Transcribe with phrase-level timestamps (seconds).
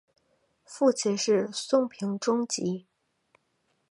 [0.65, 2.87] 父亲是松平忠吉。